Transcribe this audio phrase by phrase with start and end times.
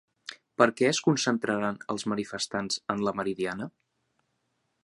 [0.61, 3.73] Per què es concentraran els manifestants en la Meridiana?